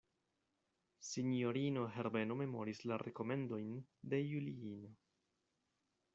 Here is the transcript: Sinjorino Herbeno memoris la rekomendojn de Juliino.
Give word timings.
Sinjorino 1.09 1.83
Herbeno 1.97 2.39
memoris 2.41 2.81
la 2.93 2.99
rekomendojn 3.05 3.71
de 4.15 4.23
Juliino. 4.25 4.91